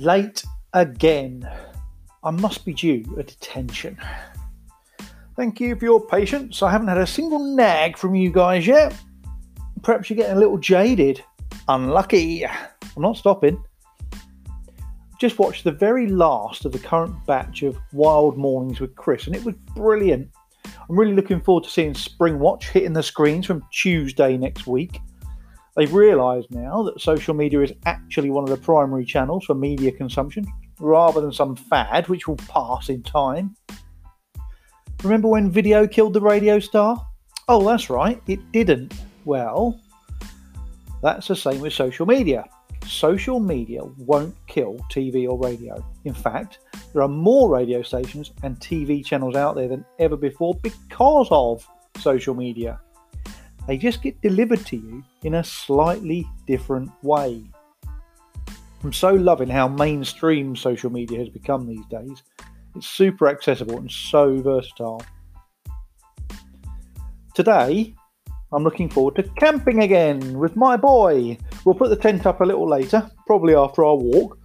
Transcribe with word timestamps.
Late 0.00 0.42
again. 0.72 1.46
I 2.24 2.30
must 2.30 2.64
be 2.64 2.72
due 2.72 3.04
a 3.18 3.22
detention. 3.22 3.98
Thank 5.36 5.60
you 5.60 5.76
for 5.76 5.84
your 5.84 6.00
patience. 6.00 6.62
I 6.62 6.70
haven't 6.70 6.88
had 6.88 6.96
a 6.96 7.06
single 7.06 7.54
nag 7.54 7.98
from 7.98 8.14
you 8.14 8.32
guys 8.32 8.66
yet. 8.66 8.94
Perhaps 9.82 10.08
you're 10.08 10.16
getting 10.16 10.38
a 10.38 10.40
little 10.40 10.56
jaded. 10.56 11.22
Unlucky. 11.68 12.46
I'm 12.46 13.02
not 13.02 13.18
stopping. 13.18 13.62
Just 15.20 15.38
watched 15.38 15.64
the 15.64 15.72
very 15.72 16.06
last 16.06 16.64
of 16.64 16.72
the 16.72 16.78
current 16.78 17.14
batch 17.26 17.62
of 17.62 17.76
Wild 17.92 18.38
Mornings 18.38 18.80
with 18.80 18.94
Chris, 18.96 19.26
and 19.26 19.36
it 19.36 19.44
was 19.44 19.54
brilliant. 19.76 20.30
I'm 20.64 20.98
really 20.98 21.12
looking 21.12 21.42
forward 21.42 21.64
to 21.64 21.70
seeing 21.70 21.92
Springwatch 21.92 22.62
hitting 22.62 22.94
the 22.94 23.02
screens 23.02 23.44
from 23.44 23.62
Tuesday 23.70 24.38
next 24.38 24.66
week. 24.66 24.98
They've 25.80 25.94
realised 25.94 26.50
now 26.50 26.82
that 26.82 27.00
social 27.00 27.32
media 27.32 27.62
is 27.62 27.72
actually 27.86 28.28
one 28.28 28.44
of 28.44 28.50
the 28.50 28.58
primary 28.58 29.02
channels 29.02 29.46
for 29.46 29.54
media 29.54 29.90
consumption, 29.90 30.46
rather 30.78 31.22
than 31.22 31.32
some 31.32 31.56
fad 31.56 32.06
which 32.06 32.28
will 32.28 32.36
pass 32.36 32.90
in 32.90 33.02
time. 33.02 33.56
Remember 35.02 35.28
when 35.28 35.50
video 35.50 35.88
killed 35.88 36.12
the 36.12 36.20
radio 36.20 36.58
star? 36.58 37.02
Oh, 37.48 37.66
that's 37.66 37.88
right, 37.88 38.20
it 38.26 38.52
didn't. 38.52 38.92
Well, 39.24 39.80
that's 41.02 41.28
the 41.28 41.34
same 41.34 41.62
with 41.62 41.72
social 41.72 42.04
media. 42.04 42.44
Social 42.86 43.40
media 43.40 43.80
won't 43.96 44.34
kill 44.48 44.76
TV 44.90 45.26
or 45.26 45.38
radio. 45.38 45.82
In 46.04 46.12
fact, 46.12 46.58
there 46.92 47.00
are 47.00 47.08
more 47.08 47.48
radio 47.48 47.80
stations 47.80 48.32
and 48.42 48.60
TV 48.60 49.02
channels 49.02 49.34
out 49.34 49.54
there 49.54 49.68
than 49.68 49.86
ever 49.98 50.18
before 50.18 50.56
because 50.62 51.28
of 51.30 51.66
social 51.96 52.34
media. 52.34 52.78
They 53.70 53.78
just 53.78 54.02
get 54.02 54.20
delivered 54.20 54.66
to 54.66 54.76
you 54.76 55.04
in 55.22 55.34
a 55.34 55.44
slightly 55.44 56.26
different 56.44 56.90
way. 57.04 57.40
I'm 58.82 58.92
so 58.92 59.14
loving 59.14 59.48
how 59.48 59.68
mainstream 59.68 60.56
social 60.56 60.90
media 60.90 61.20
has 61.20 61.28
become 61.28 61.68
these 61.68 61.86
days. 61.86 62.24
It's 62.74 62.88
super 62.88 63.28
accessible 63.28 63.78
and 63.78 63.88
so 63.88 64.38
versatile. 64.38 65.04
Today, 67.32 67.94
I'm 68.52 68.64
looking 68.64 68.90
forward 68.90 69.14
to 69.14 69.22
camping 69.38 69.84
again 69.84 70.36
with 70.36 70.56
my 70.56 70.76
boy. 70.76 71.38
We'll 71.64 71.76
put 71.76 71.90
the 71.90 71.96
tent 71.96 72.26
up 72.26 72.40
a 72.40 72.44
little 72.44 72.68
later, 72.68 73.08
probably 73.24 73.54
after 73.54 73.84
our 73.84 73.94
walk, 73.94 74.36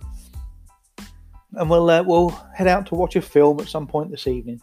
and 1.53 1.67
we'll 1.67 1.89
uh, 1.89 2.03
we'll 2.03 2.30
head 2.53 2.67
out 2.67 2.86
to 2.86 2.94
watch 2.94 3.16
a 3.16 3.23
film 3.23 3.59
at 3.59 3.69
some 3.69 3.88
point 3.88 4.11
this 4.11 4.27
evening. 4.27 4.61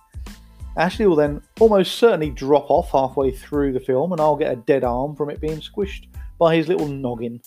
Ashley 0.77 1.06
will 1.06 1.17
then 1.17 1.42
almost 1.61 1.97
certainly 1.97 2.31
drop 2.31 2.70
off 2.70 2.91
halfway 2.91 3.31
through 3.31 3.73
the 3.73 3.81
film, 3.81 4.12
and 4.12 4.20
I'll 4.20 4.37
get 4.37 4.53
a 4.53 4.56
dead 4.56 4.84
arm 4.84 5.14
from 5.14 5.29
it 5.29 5.41
being 5.41 5.61
squished 5.61 6.06
by 6.39 6.56
his 6.56 6.69
little 6.69 6.89
noggin. 6.89 7.41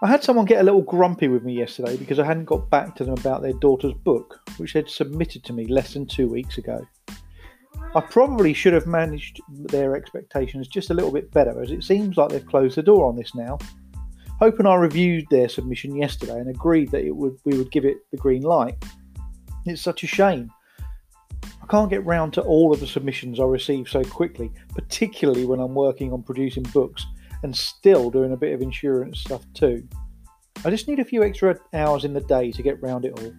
I 0.00 0.06
had 0.06 0.22
someone 0.22 0.44
get 0.44 0.60
a 0.60 0.64
little 0.64 0.82
grumpy 0.82 1.26
with 1.26 1.42
me 1.42 1.54
yesterday 1.54 1.96
because 1.96 2.20
I 2.20 2.24
hadn't 2.24 2.44
got 2.44 2.70
back 2.70 2.94
to 2.96 3.04
them 3.04 3.14
about 3.14 3.42
their 3.42 3.52
daughter's 3.54 3.94
book, 3.94 4.40
which 4.56 4.72
they'd 4.72 4.88
submitted 4.88 5.42
to 5.44 5.52
me 5.52 5.66
less 5.66 5.92
than 5.94 6.06
two 6.06 6.28
weeks 6.28 6.58
ago. 6.58 6.86
I 7.94 8.00
probably 8.02 8.52
should 8.52 8.74
have 8.74 8.86
managed 8.86 9.40
their 9.48 9.96
expectations 9.96 10.68
just 10.68 10.90
a 10.90 10.94
little 10.94 11.10
bit 11.10 11.32
better, 11.32 11.60
as 11.62 11.70
it 11.70 11.82
seems 11.82 12.16
like 12.16 12.30
they've 12.30 12.46
closed 12.46 12.76
the 12.76 12.82
door 12.82 13.06
on 13.06 13.16
this 13.16 13.34
now. 13.34 13.58
Hope 14.38 14.58
and 14.60 14.68
I 14.68 14.76
reviewed 14.76 15.26
their 15.30 15.48
submission 15.48 15.96
yesterday 15.96 16.38
and 16.38 16.48
agreed 16.48 16.92
that 16.92 17.04
it 17.04 17.16
would 17.16 17.36
we 17.44 17.58
would 17.58 17.72
give 17.72 17.84
it 17.84 17.96
the 18.12 18.18
green 18.18 18.42
light. 18.42 18.76
It's 19.68 19.82
such 19.82 20.04
a 20.04 20.06
shame. 20.06 20.50
I 21.42 21.66
can't 21.68 21.90
get 21.90 22.06
round 22.06 22.32
to 22.34 22.42
all 22.42 22.72
of 22.72 22.80
the 22.80 22.86
submissions 22.86 23.38
I 23.38 23.44
receive 23.44 23.88
so 23.88 24.02
quickly, 24.02 24.50
particularly 24.74 25.44
when 25.44 25.60
I'm 25.60 25.74
working 25.74 26.12
on 26.12 26.22
producing 26.22 26.62
books 26.64 27.06
and 27.42 27.54
still 27.54 28.10
doing 28.10 28.32
a 28.32 28.36
bit 28.36 28.54
of 28.54 28.62
insurance 28.62 29.20
stuff 29.20 29.42
too. 29.54 29.86
I 30.64 30.70
just 30.70 30.88
need 30.88 30.98
a 30.98 31.04
few 31.04 31.22
extra 31.22 31.58
hours 31.74 32.04
in 32.04 32.14
the 32.14 32.20
day 32.22 32.50
to 32.52 32.62
get 32.62 32.82
round 32.82 33.04
it 33.04 33.18
all. 33.18 33.32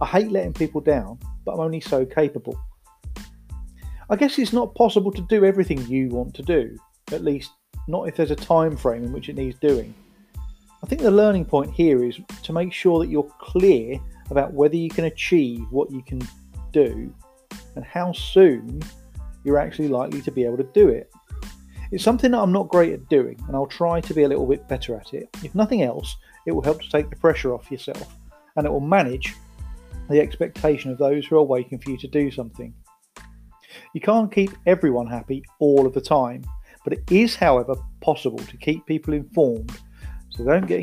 I 0.00 0.06
hate 0.06 0.32
letting 0.32 0.52
people 0.52 0.80
down, 0.80 1.18
but 1.44 1.52
I'm 1.52 1.60
only 1.60 1.80
so 1.80 2.04
capable. 2.04 2.58
I 4.08 4.16
guess 4.16 4.38
it's 4.38 4.52
not 4.52 4.74
possible 4.74 5.12
to 5.12 5.22
do 5.22 5.44
everything 5.44 5.86
you 5.86 6.08
want 6.08 6.34
to 6.34 6.42
do, 6.42 6.76
at 7.12 7.24
least 7.24 7.50
not 7.88 8.08
if 8.08 8.16
there's 8.16 8.30
a 8.30 8.36
time 8.36 8.76
frame 8.76 9.04
in 9.04 9.12
which 9.12 9.28
it 9.28 9.36
needs 9.36 9.58
doing. 9.58 9.94
I 10.82 10.86
think 10.86 11.00
the 11.00 11.10
learning 11.10 11.46
point 11.46 11.72
here 11.72 12.04
is 12.04 12.20
to 12.42 12.52
make 12.52 12.72
sure 12.72 12.98
that 13.00 13.10
you're 13.10 13.30
clear 13.40 13.98
about 14.30 14.52
whether 14.52 14.76
you 14.76 14.90
can 14.90 15.04
achieve 15.04 15.64
what 15.70 15.90
you 15.90 16.02
can 16.02 16.20
do 16.72 17.12
and 17.74 17.84
how 17.84 18.12
soon 18.12 18.82
you're 19.44 19.58
actually 19.58 19.88
likely 19.88 20.20
to 20.22 20.30
be 20.30 20.44
able 20.44 20.56
to 20.56 20.68
do 20.74 20.88
it. 20.88 21.10
It's 21.92 22.02
something 22.02 22.32
that 22.32 22.38
I'm 22.38 22.52
not 22.52 22.68
great 22.68 22.92
at 22.92 23.08
doing, 23.08 23.38
and 23.46 23.54
I'll 23.54 23.66
try 23.66 24.00
to 24.00 24.14
be 24.14 24.24
a 24.24 24.28
little 24.28 24.46
bit 24.46 24.66
better 24.66 24.96
at 24.96 25.14
it. 25.14 25.28
If 25.44 25.54
nothing 25.54 25.82
else, 25.82 26.16
it 26.46 26.52
will 26.52 26.62
help 26.62 26.82
to 26.82 26.90
take 26.90 27.10
the 27.10 27.16
pressure 27.16 27.54
off 27.54 27.70
yourself 27.70 28.16
and 28.56 28.66
it 28.66 28.70
will 28.70 28.80
manage 28.80 29.34
the 30.08 30.20
expectation 30.20 30.90
of 30.90 30.98
those 30.98 31.26
who 31.26 31.36
are 31.36 31.42
waiting 31.42 31.78
for 31.78 31.90
you 31.90 31.98
to 31.98 32.08
do 32.08 32.30
something. 32.30 32.74
You 33.92 34.00
can't 34.00 34.32
keep 34.32 34.50
everyone 34.66 35.06
happy 35.06 35.44
all 35.58 35.86
of 35.86 35.94
the 35.94 36.00
time, 36.00 36.42
but 36.84 36.92
it 36.92 37.02
is, 37.10 37.36
however, 37.36 37.74
possible 38.00 38.38
to 38.38 38.56
keep 38.56 38.86
people 38.86 39.14
informed 39.14 39.72
so 40.30 40.42
they 40.42 40.50
don't 40.50 40.66
get 40.66 40.82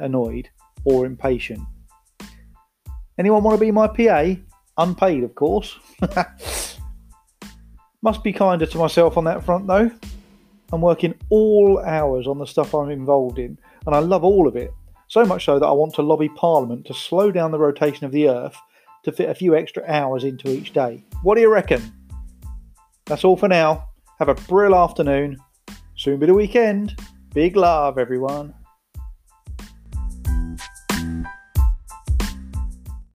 annoyed 0.00 0.48
or 0.84 1.06
impatient. 1.06 1.60
Anyone 3.18 3.42
want 3.42 3.58
to 3.58 3.64
be 3.64 3.70
my 3.70 3.86
PA? 3.86 4.34
Unpaid, 4.78 5.24
of 5.24 5.34
course. 5.34 5.78
Must 8.02 8.22
be 8.22 8.32
kinder 8.32 8.66
to 8.66 8.78
myself 8.78 9.16
on 9.16 9.24
that 9.24 9.44
front, 9.44 9.66
though. 9.66 9.90
I'm 10.72 10.82
working 10.82 11.14
all 11.30 11.82
hours 11.84 12.26
on 12.26 12.38
the 12.38 12.46
stuff 12.46 12.74
I'm 12.74 12.90
involved 12.90 13.38
in, 13.38 13.58
and 13.86 13.94
I 13.94 14.00
love 14.00 14.24
all 14.24 14.46
of 14.46 14.56
it. 14.56 14.72
So 15.08 15.24
much 15.24 15.44
so 15.44 15.58
that 15.58 15.66
I 15.66 15.72
want 15.72 15.94
to 15.94 16.02
lobby 16.02 16.28
Parliament 16.28 16.86
to 16.86 16.94
slow 16.94 17.30
down 17.30 17.52
the 17.52 17.58
rotation 17.58 18.04
of 18.04 18.12
the 18.12 18.28
Earth 18.28 18.56
to 19.04 19.12
fit 19.12 19.30
a 19.30 19.34
few 19.34 19.56
extra 19.56 19.84
hours 19.86 20.24
into 20.24 20.50
each 20.50 20.72
day. 20.72 21.04
What 21.22 21.36
do 21.36 21.40
you 21.40 21.50
reckon? 21.50 21.80
That's 23.06 23.24
all 23.24 23.36
for 23.36 23.48
now. 23.48 23.88
Have 24.18 24.28
a 24.28 24.34
brill 24.34 24.74
afternoon. 24.74 25.38
Soon 25.96 26.18
be 26.18 26.26
the 26.26 26.34
weekend. 26.34 27.00
Big 27.32 27.56
love, 27.56 27.98
everyone. 27.98 28.52